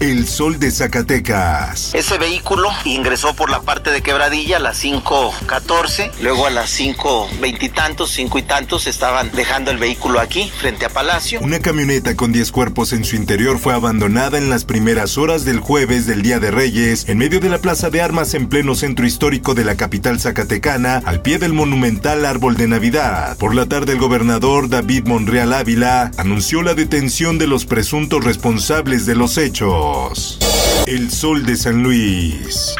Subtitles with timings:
[0.00, 1.94] El Sol de Zacatecas.
[1.94, 7.62] Ese vehículo ingresó por la parte de Quebradilla a las 5.14, luego a las 5.20
[7.62, 11.40] y tantos, 5 y tantos estaban dejando el vehículo aquí, frente a Palacio.
[11.40, 15.60] Una camioneta con 10 cuerpos en su interior fue abandonada en las primeras horas del
[15.60, 19.06] jueves del Día de Reyes, en medio de la Plaza de Armas en pleno centro
[19.06, 23.36] histórico de la capital zacatecana, al pie del monumental árbol de Navidad.
[23.36, 29.06] Por la tarde el gobernador David Monreal Ávila anunció la detención de los presuntos responsables
[29.06, 29.81] de los hechos.
[30.86, 32.74] El Sol de San Luis.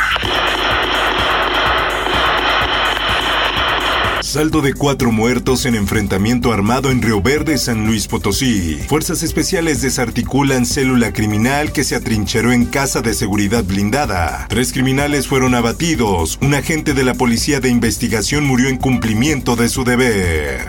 [4.21, 8.79] Saldo de cuatro muertos en enfrentamiento armado en Río Verde, San Luis Potosí.
[8.89, 14.47] Fuerzas especiales desarticulan célula criminal que se atrincheró en casa de seguridad blindada.
[14.49, 16.39] Tres criminales fueron abatidos.
[16.41, 20.69] Un agente de la Policía de Investigación murió en cumplimiento de su deber.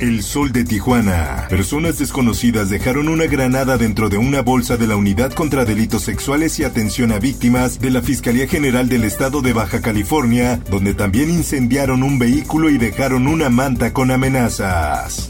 [0.00, 1.46] El Sol de Tijuana.
[1.48, 6.58] Personas desconocidas dejaron una granada dentro de una bolsa de la Unidad contra Delitos Sexuales
[6.60, 11.30] y Atención a Víctimas de la Fiscalía General del Estado de Baja California, donde también
[11.30, 15.28] incendiaron un vehículo y dejaron una manta con amenazas.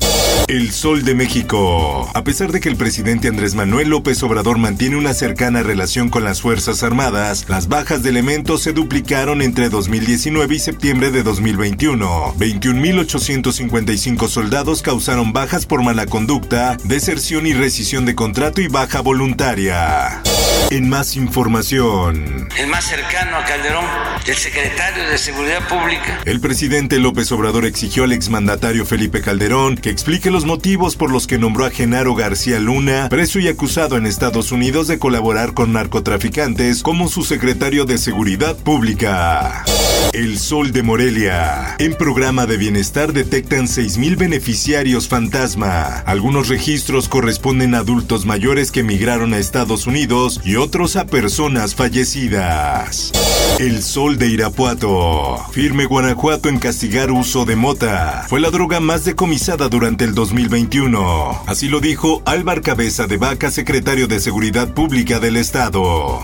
[0.49, 2.11] El Sol de México.
[2.15, 6.25] A pesar de que el presidente Andrés Manuel López Obrador mantiene una cercana relación con
[6.25, 12.35] las Fuerzas Armadas, las bajas de elementos se duplicaron entre 2019 y septiembre de 2021.
[12.39, 20.23] 21.855 soldados causaron bajas por mala conducta, deserción y rescisión de contrato y baja voluntaria.
[20.71, 22.49] En más información.
[22.59, 23.85] El más cercano a Calderón,
[24.27, 26.21] el secretario de Seguridad Pública.
[26.27, 31.27] El presidente López Obrador exigió al exmandatario Felipe Calderón que explique los motivos por los
[31.27, 35.73] que nombró a Genaro García Luna, preso y acusado en Estados Unidos de colaborar con
[35.73, 39.65] narcotraficantes, como su secretario de Seguridad Pública.
[40.13, 41.77] El Sol de Morelia.
[41.79, 46.03] En programa de bienestar detectan 6.000 beneficiarios fantasma.
[46.07, 51.75] Algunos registros corresponden a adultos mayores que migraron a Estados Unidos y otros a personas
[51.75, 53.13] fallecidas.
[53.59, 55.37] El Sol de Irapuato.
[55.53, 58.25] Firme Guanajuato en castigar uso de mota.
[58.29, 61.43] Fue la droga más decomisada durante el 2021.
[61.47, 66.21] Así lo dijo Álvar Cabeza de Vaca, secretario de Seguridad Pública del Estado.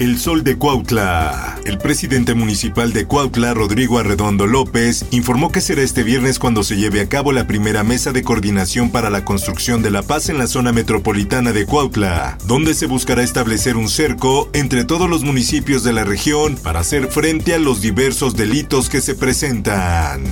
[0.00, 1.49] El Sol de Cuautla.
[1.64, 6.76] El presidente municipal de Cuautla, Rodrigo Arredondo López, informó que será este viernes cuando se
[6.76, 10.38] lleve a cabo la primera mesa de coordinación para la construcción de la paz en
[10.38, 15.84] la zona metropolitana de Cuautla, donde se buscará establecer un cerco entre todos los municipios
[15.84, 20.22] de la región para hacer frente a los diversos delitos que se presentan.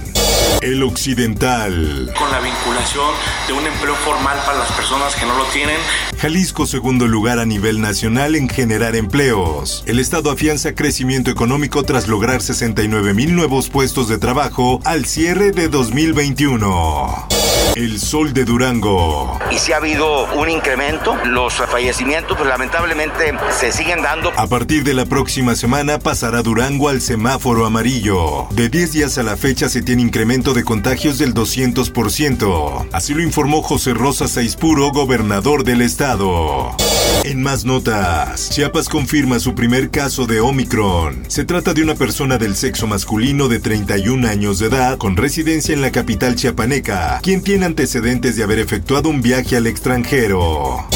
[0.61, 2.13] El Occidental.
[2.19, 3.11] Con la vinculación
[3.47, 5.77] de un empleo formal para las personas que no lo tienen.
[6.19, 9.85] Jalisco segundo lugar a nivel nacional en generar empleos.
[9.87, 15.51] El Estado afianza crecimiento económico tras lograr 69 mil nuevos puestos de trabajo al cierre
[15.51, 17.27] de 2021.
[17.75, 19.39] El Sol de Durango.
[19.51, 24.33] Y si ha habido un incremento, los fallecimientos pues, lamentablemente se siguen dando.
[24.37, 28.47] A partir de la próxima semana pasará Durango al semáforo amarillo.
[28.51, 32.89] De 10 días a la fecha se tiene incremento de contagios del 200%.
[32.93, 36.77] Así lo informó José Rosa Saispuro, gobernador del estado.
[37.25, 41.25] En más notas, Chiapas confirma su primer caso de Omicron.
[41.29, 45.75] Se trata de una persona del sexo masculino de 31 años de edad con residencia
[45.75, 50.87] en la capital chiapaneca, quien tiene antecedentes de haber efectuado un viaje al extranjero.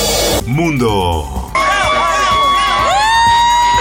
[0.47, 1.42] Mundo.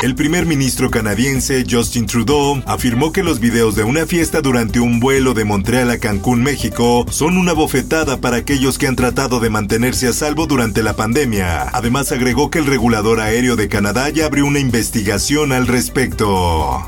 [0.01, 4.99] El primer ministro canadiense Justin Trudeau afirmó que los videos de una fiesta durante un
[4.99, 9.51] vuelo de Montreal a Cancún, México, son una bofetada para aquellos que han tratado de
[9.51, 11.69] mantenerse a salvo durante la pandemia.
[11.71, 16.83] Además agregó que el regulador aéreo de Canadá ya abrió una investigación al respecto.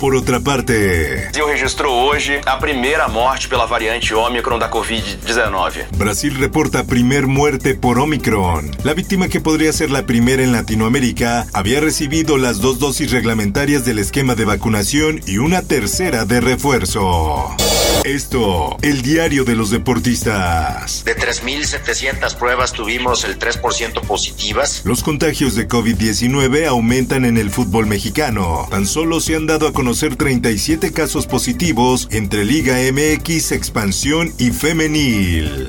[0.00, 5.86] Por otra parte, Brasil registrou hoje a primeira morte pela variante Ômicron da Covid-19.
[5.96, 8.70] Brasil reporta primer muerte por Omicron.
[8.84, 13.84] La víctima que podría ser la primera en Latinoamérica había recibido las dos dosis reglamentarias
[13.84, 17.56] del esquema de vacunación y una tercera de refuerzo.
[18.04, 21.04] Esto, el diario de los deportistas.
[21.04, 24.82] De 3.700 pruebas tuvimos el 3% positivas.
[24.84, 28.66] Los contagios de COVID-19 aumentan en el fútbol mexicano.
[28.70, 34.50] Tan solo se han dado a conocer 37 casos positivos entre Liga MX, Expansión y
[34.50, 35.68] Femenil.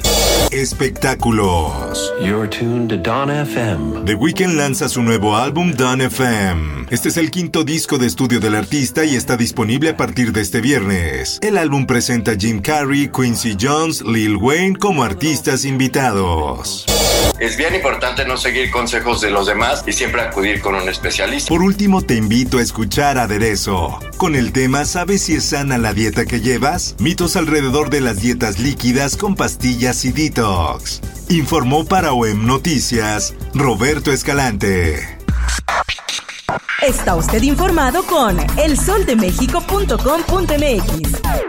[0.49, 2.11] Espectáculos.
[2.19, 4.05] You're tuned to Dawn FM.
[4.05, 6.87] The Weeknd lanza su nuevo álbum Dawn FM.
[6.89, 10.41] Este es el quinto disco de estudio del artista y está disponible a partir de
[10.41, 11.37] este viernes.
[11.43, 16.87] El álbum presenta a Jim Carrey, Quincy Jones, Lil Wayne como artistas invitados.
[17.39, 21.47] Es bien importante no seguir consejos de los demás y siempre acudir con un especialista.
[21.47, 23.97] Por último, te invito a escuchar Aderezo.
[24.17, 26.97] Con el tema ¿Sabes si es sana la dieta que llevas?
[26.99, 30.99] Mitos alrededor de las dietas líquidas con pastillas y detox.
[31.29, 35.17] Informó para OEM Noticias Roberto Escalante.
[36.81, 41.48] Está usted informado con elsoldemexico.com.mx.